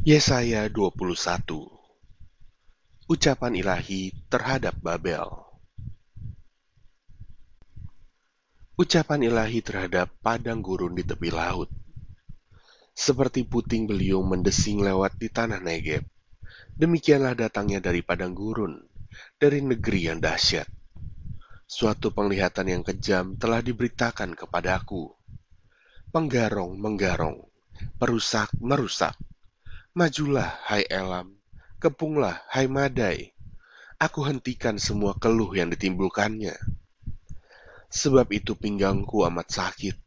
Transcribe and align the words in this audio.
Yesaya 0.00 0.64
21 0.72 1.12
Ucapan 3.04 3.52
ilahi 3.52 4.16
terhadap 4.32 4.72
Babel. 4.80 5.28
Ucapan 8.80 9.28
ilahi 9.28 9.60
terhadap 9.60 10.08
padang 10.24 10.64
gurun 10.64 10.96
di 10.96 11.04
tepi 11.04 11.28
laut. 11.28 11.68
Seperti 12.96 13.44
puting 13.44 13.84
beliung 13.84 14.24
mendesing 14.24 14.80
lewat 14.80 15.20
di 15.20 15.28
tanah 15.28 15.60
Negeb 15.60 16.08
Demikianlah 16.80 17.36
datangnya 17.36 17.84
dari 17.84 18.00
padang 18.00 18.32
gurun 18.32 18.80
Dari 19.36 19.60
negeri 19.60 20.08
yang 20.08 20.16
dahsyat. 20.16 20.64
Suatu 21.68 22.08
penglihatan 22.08 22.72
yang 22.72 22.80
kejam 22.88 23.36
telah 23.36 23.60
diberitakan 23.60 24.32
kepadaku 24.32 25.12
Penggarong 26.08 26.80
menggarong 26.80 27.36
Perusak 28.00 28.48
merusak 28.64 29.12
Majulah, 30.00 30.56
hai 30.64 30.88
Elam, 30.88 31.36
kepunglah, 31.76 32.40
hai 32.48 32.64
Madai. 32.72 33.36
Aku 34.00 34.24
hentikan 34.24 34.80
semua 34.80 35.12
keluh 35.12 35.52
yang 35.52 35.68
ditimbulkannya. 35.68 36.56
Sebab 37.92 38.32
itu 38.32 38.56
pinggangku 38.56 39.28
amat 39.28 39.52
sakit. 39.52 40.00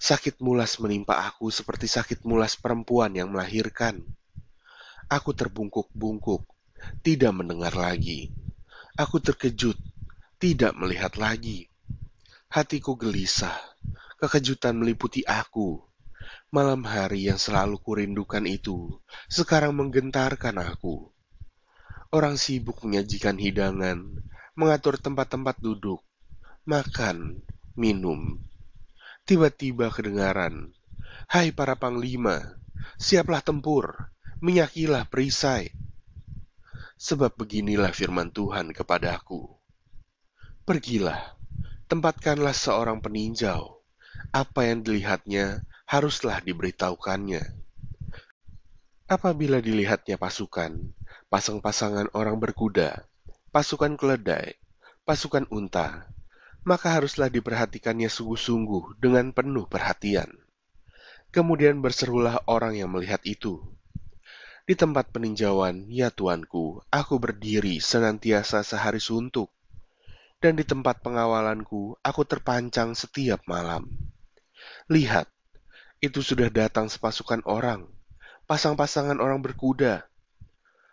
Sakit 0.00 0.40
mulas 0.40 0.80
menimpa 0.80 1.20
aku 1.20 1.52
seperti 1.52 1.84
sakit 1.84 2.24
mulas 2.24 2.56
perempuan 2.56 3.12
yang 3.12 3.28
melahirkan. 3.28 4.08
Aku 5.12 5.36
terbungkuk-bungkuk, 5.36 6.40
tidak 7.04 7.36
mendengar 7.36 7.76
lagi. 7.76 8.32
Aku 8.96 9.20
terkejut, 9.20 9.76
tidak 10.40 10.72
melihat 10.80 11.12
lagi. 11.20 11.68
Hatiku 12.48 12.96
gelisah, 12.96 13.52
kekejutan 14.16 14.80
meliputi 14.80 15.28
aku 15.28 15.85
Malam 16.56 16.88
hari 16.88 17.28
yang 17.28 17.36
selalu 17.36 17.76
kurindukan 17.84 18.40
itu 18.48 18.96
sekarang 19.28 19.76
menggentarkan 19.76 20.56
aku. 20.56 21.12
Orang 22.08 22.40
sibuk 22.40 22.80
menyajikan 22.80 23.36
hidangan, 23.36 24.24
mengatur 24.56 24.96
tempat-tempat 24.96 25.60
duduk, 25.60 26.00
makan, 26.64 27.44
minum. 27.76 28.40
Tiba-tiba 29.28 29.92
kedengaran, 29.92 30.72
Hai 31.28 31.52
para 31.52 31.76
panglima, 31.76 32.56
siaplah 32.96 33.44
tempur, 33.44 34.08
minyakilah 34.40 35.04
perisai. 35.12 35.76
Sebab 36.96 37.36
beginilah 37.36 37.92
firman 37.92 38.32
Tuhan 38.32 38.72
kepadaku. 38.72 39.44
Pergilah, 40.64 41.36
tempatkanlah 41.84 42.56
seorang 42.56 43.04
peninjau. 43.04 43.84
Apa 44.32 44.72
yang 44.72 44.80
dilihatnya 44.80 45.60
haruslah 45.86 46.42
diberitahukannya. 46.42 47.46
Apabila 49.06 49.62
dilihatnya 49.62 50.18
pasukan, 50.18 50.90
pasang-pasangan 51.30 52.10
orang 52.10 52.42
berkuda, 52.42 53.06
pasukan 53.54 53.94
keledai, 53.94 54.58
pasukan 55.06 55.46
unta, 55.54 56.10
maka 56.66 56.90
haruslah 56.98 57.30
diperhatikannya 57.30 58.10
sungguh-sungguh 58.10 58.98
dengan 58.98 59.30
penuh 59.30 59.70
perhatian. 59.70 60.26
Kemudian 61.30 61.78
berserulah 61.78 62.42
orang 62.50 62.74
yang 62.74 62.90
melihat 62.90 63.22
itu. 63.22 63.62
Di 64.66 64.74
tempat 64.74 65.14
peninjauan, 65.14 65.86
ya 65.86 66.10
tuanku, 66.10 66.82
aku 66.90 67.22
berdiri 67.22 67.78
senantiasa 67.78 68.66
sehari 68.66 68.98
suntuk, 68.98 69.54
dan 70.42 70.58
di 70.58 70.66
tempat 70.66 71.06
pengawalanku 71.06 71.94
aku 72.02 72.22
terpancang 72.26 72.98
setiap 72.98 73.46
malam. 73.46 73.86
Lihat, 74.90 75.30
itu 76.04 76.20
sudah 76.20 76.52
datang 76.52 76.92
sepasukan 76.92 77.40
orang, 77.48 77.88
pasang-pasangan 78.44 79.16
orang 79.16 79.40
berkuda. 79.40 80.04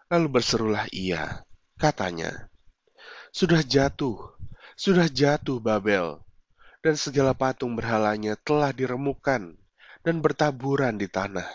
Lalu 0.07 0.39
berserulah 0.39 0.87
ia, 0.95 1.43
katanya, 1.75 2.47
Sudah 3.35 3.59
jatuh, 3.65 4.31
sudah 4.79 5.09
jatuh 5.11 5.59
Babel, 5.59 6.21
dan 6.79 6.95
segala 6.95 7.35
patung 7.35 7.75
berhalanya 7.75 8.39
telah 8.39 8.71
diremukkan 8.71 9.57
dan 10.03 10.15
bertaburan 10.19 10.95
di 10.99 11.07
tanah. 11.11 11.47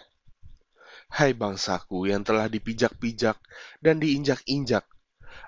Hai 1.08 1.32
bangsaku 1.32 2.08
yang 2.12 2.20
telah 2.20 2.52
dipijak-pijak 2.52 3.40
dan 3.80 3.96
diinjak-injak, 3.96 4.84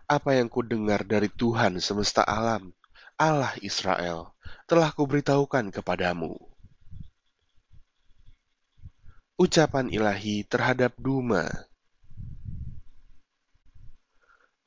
apa 0.09 0.31
yang 0.35 0.49
ku 0.49 0.65
dengar 0.65 1.05
dari 1.05 1.29
Tuhan 1.29 1.79
semesta 1.85 2.25
alam, 2.25 2.73
Allah 3.21 3.53
Israel, 3.61 4.33
telah 4.65 4.89
kuberitahukan 4.91 5.69
kepadamu. 5.69 6.50
Ucapan 9.41 9.89
ilahi 9.89 10.45
terhadap 10.45 10.93
Duma. 11.01 11.49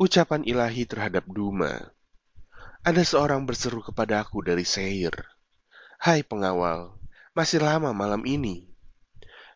Ucapan 0.01 0.41
ilahi 0.49 0.89
terhadap 0.89 1.29
Duma. 1.29 1.93
Ada 2.81 3.05
seorang 3.05 3.45
berseru 3.45 3.85
kepadaku 3.85 4.41
dari 4.41 4.65
Seir. 4.65 5.13
Hai 6.01 6.25
pengawal, 6.25 6.89
masih 7.37 7.61
lama 7.61 7.93
malam 7.93 8.25
ini. 8.25 8.65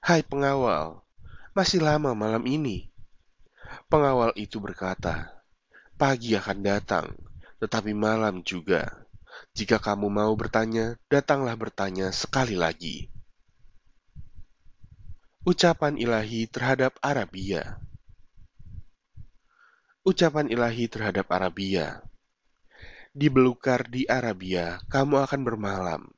Hai 0.06 0.22
pengawal, 0.22 1.02
masih 1.58 1.82
lama 1.82 2.14
malam 2.14 2.46
ini. 2.46 2.94
Pengawal 3.90 4.38
itu 4.38 4.62
berkata 4.62 5.34
Pagi 5.98 6.38
akan 6.38 6.62
datang, 6.62 7.18
tetapi 7.58 7.90
malam 7.98 8.46
juga. 8.46 8.86
Jika 9.58 9.82
kamu 9.82 10.14
mau 10.14 10.30
bertanya, 10.38 10.94
datanglah 11.10 11.58
bertanya 11.58 12.14
sekali 12.14 12.54
lagi. 12.54 13.17
Ucapan 15.47 15.96
ilahi 15.96 16.44
terhadap 16.52 17.00
Arabia 17.00 17.80
Ucapan 20.03 20.52
ilahi 20.52 20.91
terhadap 20.91 21.24
Arabia 21.31 22.03
Di 23.16 23.31
belukar 23.31 23.88
di 23.88 24.03
Arabia, 24.12 24.84
kamu 24.91 25.24
akan 25.24 25.47
bermalam. 25.47 26.12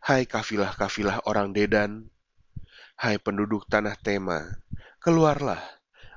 Hai 0.00 0.24
kafilah-kafilah 0.24 1.28
orang 1.28 1.52
Dedan, 1.52 2.08
hai 2.96 3.20
penduduk 3.20 3.68
tanah 3.68 4.00
Tema, 4.00 4.48
keluarlah, 5.04 5.60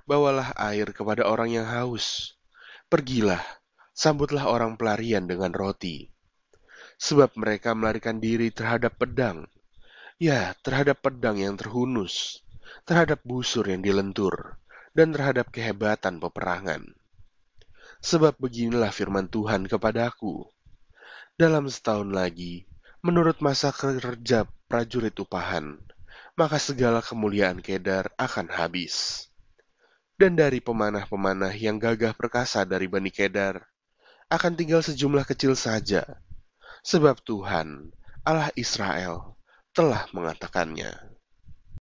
bawalah 0.07 0.56
air 0.56 0.96
kepada 0.96 1.28
orang 1.28 1.52
yang 1.52 1.68
haus. 1.68 2.40
Pergilah, 2.88 3.44
sambutlah 3.91 4.47
orang 4.47 4.79
pelarian 4.79 5.28
dengan 5.28 5.52
roti. 5.52 6.07
Sebab 6.96 7.35
mereka 7.35 7.75
melarikan 7.75 8.23
diri 8.23 8.56
terhadap 8.56 8.96
pedang, 8.96 9.52
ya 10.16 10.56
terhadap 10.63 11.03
pedang 11.03 11.35
yang 11.44 11.59
terhunus 11.59 12.40
terhadap 12.84 13.22
busur 13.22 13.69
yang 13.69 13.85
dilentur, 13.85 14.57
dan 14.97 15.13
terhadap 15.13 15.53
kehebatan 15.53 16.17
peperangan. 16.17 16.97
Sebab 18.03 18.35
beginilah 18.41 18.91
firman 18.91 19.29
Tuhan 19.29 19.69
kepadaku. 19.69 20.44
Dalam 21.39 21.69
setahun 21.69 22.09
lagi, 22.11 22.67
menurut 23.01 23.39
masa 23.39 23.69
kerja 23.72 24.50
prajurit 24.67 25.16
upahan, 25.17 25.78
maka 26.34 26.57
segala 26.57 27.00
kemuliaan 27.00 27.61
Kedar 27.61 28.09
akan 28.17 28.50
habis. 28.50 29.28
Dan 30.17 30.38
dari 30.38 30.61
pemanah-pemanah 30.61 31.53
yang 31.57 31.81
gagah 31.81 32.13
perkasa 32.13 32.66
dari 32.66 32.85
Bani 32.85 33.09
Kedar, 33.09 33.61
akan 34.29 34.53
tinggal 34.57 34.81
sejumlah 34.81 35.25
kecil 35.29 35.53
saja, 35.53 36.05
sebab 36.81 37.22
Tuhan, 37.22 37.94
Allah 38.25 38.50
Israel, 38.57 39.38
telah 39.73 40.09
mengatakannya. 40.09 41.12